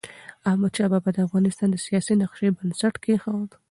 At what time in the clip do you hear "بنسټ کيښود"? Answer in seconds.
2.57-3.49